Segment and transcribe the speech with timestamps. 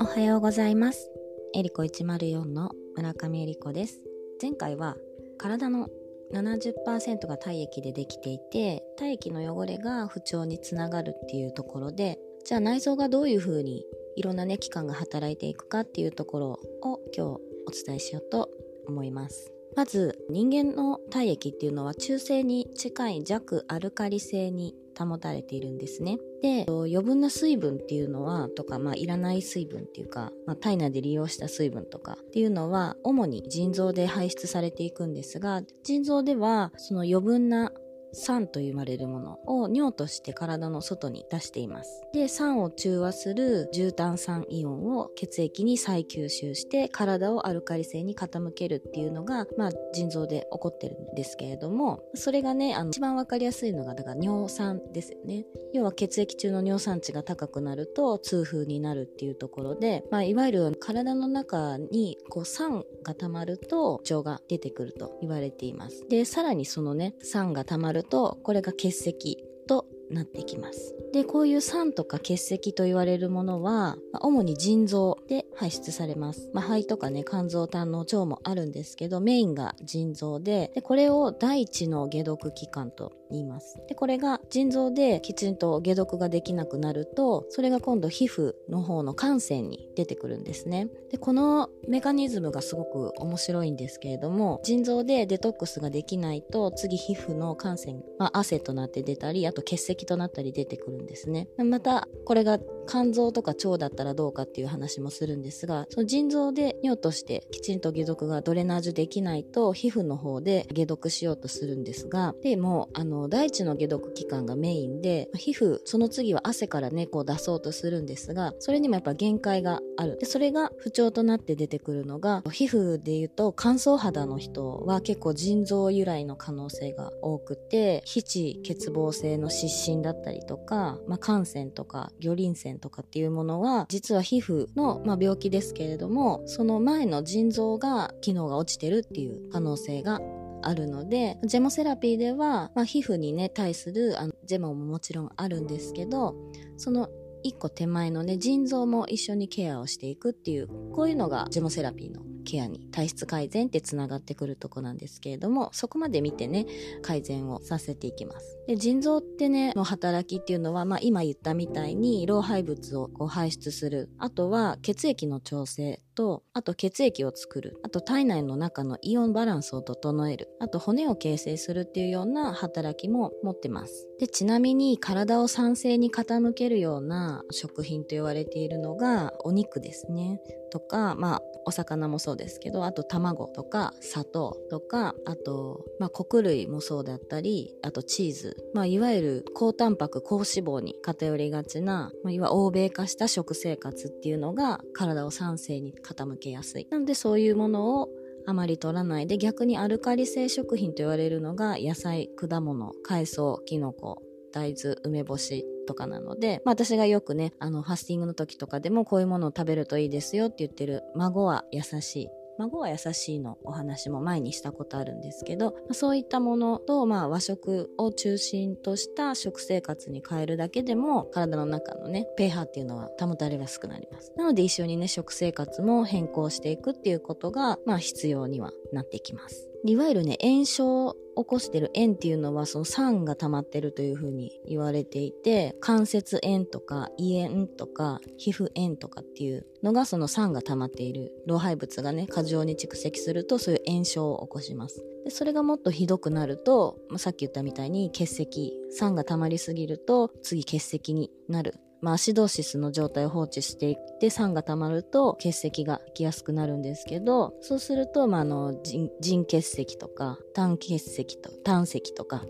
[0.00, 1.10] おはようございます。
[1.54, 4.02] エリコ104の村上エリコです。
[4.40, 4.96] 前回は
[5.38, 5.88] 体の
[6.34, 13.86] 70%が体液でできていて体液の汚れが不調につながるっていうところでじゃあ内臓がどういうふうに
[14.16, 16.46] いろんなね器官が働いていくかっていうところ
[16.82, 17.40] を今日お
[17.86, 18.50] 伝えしようと
[18.86, 26.18] 思いますまず人間の体液っていうのは中性に近い弱アルカリ性に保たれているんですね。
[26.42, 37.72] で余分な水分っていうのはとか、まあ、いらない水分っていうか、まあ、体内で利用した水分とかっていうのは主に腎臓で排出されていくんですが腎臓ではその余分な
[38.12, 42.02] 酸と言われるものを尿として体の外に出しています。
[42.12, 55.46] で、酸を中和する重炭酸イオンを血液に再吸収して体をアルカリ性に傾けるっていうのが、まあ、腎臓で起こってるんですけれども、それがね、あの一番わかりやすいのが、だから尿酸ですよね。
[55.72, 66.06] 要は血液中の尿酸値が高くなると痛風になるっていうところで、まあ、いわゆる体の中にこう酸が溜まると腸が出てくると言われています。
[66.08, 70.94] で、さらにそのね、酸が溜まるとこれが結石となってきます。
[71.12, 76.50] で、こういう酸とか結石と言われるものは、まあ、主に腎臓で排出されます。
[76.54, 83.78] まあ、肺とかね、肝臓、胆の腸もあるんですけど、メインが腎臓で、でこれを第一の解毒器官と言います。
[83.88, 90.88] で、これが腎臓できちんと解毒ができなくなると、それが今度皮膚の方の汗腺に出てくるんですね。
[91.10, 101.48] で、このメカニズムがすごく面白いんですけれども、腎臓でデトックスができないと、次皮膚の汗腺、まあ、汗となって出たり、あと結石となったり出てくるんですね。
[101.58, 120.18] また、これが肝臓とか腸だったらどうかっていう話もするんですが、その腎臓で尿としてきちんと解毒がドレナージュできないと、皮膚の方で解毒しようとするんですが、でも、あの、大地の解毒器官がメインで、皮膚、その次は汗からね、こう出そうとするんですが、それにもやっぱ限界がある。
[120.18, 140.20] で、それが不調となって出てくるのが、皮膚で言うと乾燥肌の人は結構腎臓由来の可能性が多くて、皮脂欠乏性の湿疹だったりとか、まあ、汗腺とか魚鱗腺とかっていうものは、実は皮膚の、まあ、病気ですけれども、その前の腎臓が機能が落ちてるっていう可能性が
[140.62, 146.34] あるので、ジェモセラピーでは、まあ、皮膚にね、対するあのジェモももちろんあるんですけど、
[146.76, 147.08] その
[147.42, 156.66] 一個手前のね、腎臓も一緒にケアをしていくっていう、こういうのがジェモセラピーのケアに体質改善ってつながってくるとこなんですけれども、そこまで見てね、
[157.02, 158.58] 改善をさせていきます。
[158.66, 164.10] で、腎臓ってね、の働きっていうのは、まあ今言ったみたいに老廃物をこう排出する。
[164.18, 167.78] あとは血液の調整と、あと血液を作る。
[167.82, 170.48] あと体内の中のイオンバランスを整える。
[170.60, 174.08] あと骨を形成するっていうような働きも持ってます。
[174.18, 180.40] で、ちなみに体を酸性に傾けるような食品と言われているのがお肉ですね。
[180.72, 188.56] とか、まあ、お魚もそうですけど、あと卵とか砂糖とか、あと、まあ、穀類もそうだったり、あとチーズ。
[188.74, 196.86] まあ、いわゆる高タンパク、高脂肪に偏りがちな、まあ、いわゆる欧米化した食生活っていうのが体を酸性に傾けやすい。
[196.90, 198.08] なのでそういうものを
[198.46, 212.28] あまり取らないで逆にアルカリ性食品と言われるのが野菜、果物、海藻、きのこ、大豆、梅干しとかなので、まあ、私がよくね、あの、ファスティングの時とかでもこういうものを食べるといいですよって言ってる、孫は優しい。
[212.58, 224.32] 孫は優しいのお話も前にしたことあるんですけど、そういったものと、まあ、和食を中心とした食生活に変えるだけでも、体の中のね、pH っていうのは保たれやすくなります。
[224.36, 229.71] なので一緒にね、食生活も変更していくっていうことが、まあ、必要にはなってきます。
[229.84, 245.04] いわゆるね、炎症を起こしてる炎っていうのはその酸が溜まってるというふうに言われていて、関節炎とか胃炎とか皮膚炎とかっていうのがその酸が溜まっている老廃物がね、過剰に蓄積するとそういう炎症を起こします。
[245.24, 258.74] でそれがもっとひどくなると、まあ、さっき言ったみたいに結石、酸が溜まりすぎると次結石になるまあ、アシドーシスの状態を放置していって酸が溜まると結石が来やすくなるんですけどそうすると、まあ、あの
[259.20, 262.44] 腎結石とか胆結石と胆石とか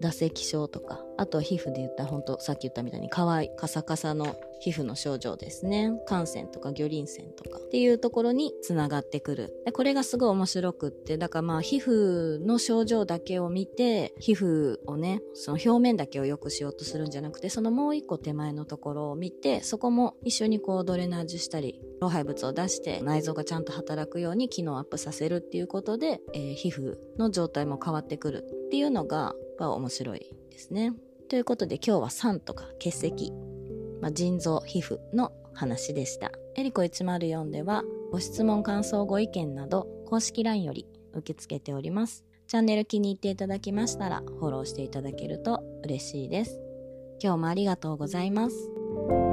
[0.00, 5.90] 唾石症とかあとは皮膚で言ったら本当さっき言ったみたいに乾いカサカサの皮膚の症状ですね。
[6.06, 7.58] 汗腺とか魚鱗腺とか。
[7.58, 9.54] っていうところにつながってくる。
[9.64, 29.34] でこれがすごい面白くってだからまあ皮膚の症状だけを見て皮膚をねその表面だけを良くしようとするんじゃなくてそのもう一個手前のところを見てそこも一緒にこうドレナージュしたり老廃物を出して内臓がちゃんと働くように機能アップさせるっていうことで、えー、皮膚の状態も変わってくるっていうのが
[29.64, 30.20] は面白い
[30.50, 30.92] ですね。
[31.28, 33.32] ということで今日は酸とか血石、
[34.00, 46.60] まあ、腎臓皮膚の話でしたエリコ104ではご質問感想ご意見など公式 LINE より受け付けておりますチャンネル気に入っていただきましたらフォローしていただけると嬉しいです
[47.22, 49.29] 今日もありがとうございます。